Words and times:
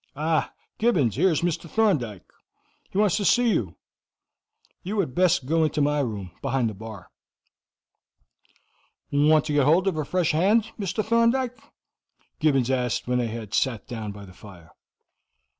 Ah, 0.15 0.51
Gibbons, 0.79 1.15
here 1.15 1.29
is 1.29 1.41
Mr. 1.41 1.69
Thorndyke. 1.69 2.25
He 2.89 2.97
wants 2.97 3.17
to 3.17 3.23
see 3.23 3.51
you; 3.53 3.75
you 4.81 4.99
had 4.99 5.13
best 5.13 5.45
go 5.45 5.63
into 5.63 5.79
my 5.79 5.99
room 5.99 6.31
behind 6.41 6.71
the 6.71 6.73
bar." 6.73 7.11
"Want 9.11 9.45
to 9.45 9.53
get 9.53 9.63
hold 9.65 9.87
of 9.87 9.97
a 9.97 10.03
fresh 10.03 10.31
hand, 10.31 10.71
Mr. 10.79 11.05
Thorndyke?" 11.05 11.55
Gibbons 12.39 12.71
asked 12.71 13.07
when 13.07 13.19
they 13.19 13.27
had 13.27 13.53
sat 13.53 13.85
down 13.85 14.11
by 14.11 14.25
the 14.25 14.33
fire. 14.33 14.71